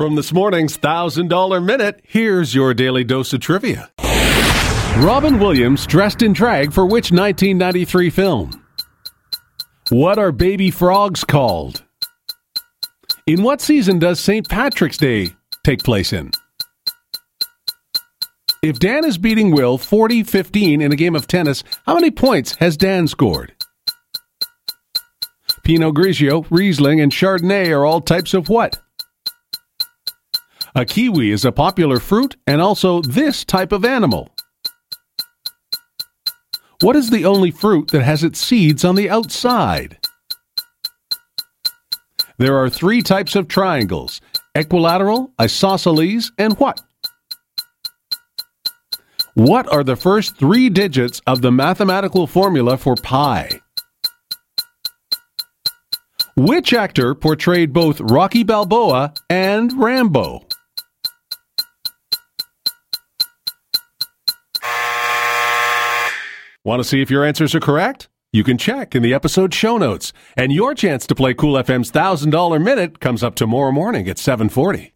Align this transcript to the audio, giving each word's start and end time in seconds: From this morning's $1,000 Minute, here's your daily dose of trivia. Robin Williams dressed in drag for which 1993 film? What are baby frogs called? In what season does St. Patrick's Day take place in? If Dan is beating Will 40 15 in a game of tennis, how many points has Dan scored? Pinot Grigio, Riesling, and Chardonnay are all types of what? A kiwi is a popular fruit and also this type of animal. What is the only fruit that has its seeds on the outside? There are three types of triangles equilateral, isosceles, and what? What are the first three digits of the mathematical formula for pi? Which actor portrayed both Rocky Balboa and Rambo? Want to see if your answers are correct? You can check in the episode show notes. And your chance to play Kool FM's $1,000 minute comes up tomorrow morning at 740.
From 0.00 0.14
this 0.14 0.32
morning's 0.32 0.78
$1,000 0.78 1.62
Minute, 1.62 2.00
here's 2.08 2.54
your 2.54 2.72
daily 2.72 3.04
dose 3.04 3.34
of 3.34 3.40
trivia. 3.40 3.90
Robin 5.04 5.38
Williams 5.38 5.86
dressed 5.86 6.22
in 6.22 6.32
drag 6.32 6.72
for 6.72 6.86
which 6.86 7.12
1993 7.12 8.08
film? 8.08 8.64
What 9.90 10.18
are 10.18 10.32
baby 10.32 10.70
frogs 10.70 11.22
called? 11.22 11.84
In 13.26 13.42
what 13.42 13.60
season 13.60 13.98
does 13.98 14.20
St. 14.20 14.48
Patrick's 14.48 14.96
Day 14.96 15.28
take 15.64 15.82
place 15.82 16.14
in? 16.14 16.30
If 18.62 18.78
Dan 18.78 19.04
is 19.04 19.18
beating 19.18 19.50
Will 19.50 19.76
40 19.76 20.22
15 20.22 20.80
in 20.80 20.92
a 20.92 20.96
game 20.96 21.14
of 21.14 21.26
tennis, 21.26 21.62
how 21.84 21.92
many 21.92 22.10
points 22.10 22.54
has 22.54 22.78
Dan 22.78 23.06
scored? 23.06 23.52
Pinot 25.62 25.94
Grigio, 25.94 26.46
Riesling, 26.48 27.02
and 27.02 27.12
Chardonnay 27.12 27.68
are 27.68 27.84
all 27.84 28.00
types 28.00 28.32
of 28.32 28.48
what? 28.48 28.80
A 30.74 30.84
kiwi 30.84 31.32
is 31.32 31.44
a 31.44 31.50
popular 31.50 31.98
fruit 31.98 32.36
and 32.46 32.60
also 32.60 33.02
this 33.02 33.44
type 33.44 33.72
of 33.72 33.84
animal. 33.84 34.30
What 36.82 36.96
is 36.96 37.10
the 37.10 37.24
only 37.24 37.50
fruit 37.50 37.90
that 37.90 38.02
has 38.02 38.22
its 38.22 38.38
seeds 38.38 38.84
on 38.84 38.94
the 38.94 39.10
outside? 39.10 39.98
There 42.38 42.56
are 42.56 42.70
three 42.70 43.02
types 43.02 43.34
of 43.34 43.48
triangles 43.48 44.20
equilateral, 44.54 45.32
isosceles, 45.40 46.32
and 46.38 46.56
what? 46.58 46.80
What 49.34 49.72
are 49.72 49.84
the 49.84 49.96
first 49.96 50.36
three 50.38 50.68
digits 50.68 51.20
of 51.26 51.42
the 51.42 51.52
mathematical 51.52 52.26
formula 52.26 52.76
for 52.76 52.94
pi? 52.96 53.60
Which 56.36 56.72
actor 56.72 57.14
portrayed 57.14 57.72
both 57.72 58.00
Rocky 58.00 58.42
Balboa 58.42 59.12
and 59.28 59.72
Rambo? 59.78 60.46
Want 66.62 66.80
to 66.80 66.84
see 66.84 67.00
if 67.00 67.10
your 67.10 67.24
answers 67.24 67.54
are 67.54 67.60
correct? 67.60 68.10
You 68.32 68.44
can 68.44 68.58
check 68.58 68.94
in 68.94 69.02
the 69.02 69.14
episode 69.14 69.54
show 69.54 69.78
notes. 69.78 70.12
And 70.36 70.52
your 70.52 70.74
chance 70.74 71.06
to 71.06 71.14
play 71.14 71.32
Kool 71.32 71.54
FM's 71.54 71.90
$1,000 71.90 72.62
minute 72.62 73.00
comes 73.00 73.22
up 73.24 73.34
tomorrow 73.34 73.72
morning 73.72 74.08
at 74.10 74.18
740. 74.18 74.92